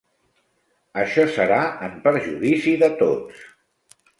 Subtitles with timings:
[1.01, 3.45] Això serà en perjudici de tots.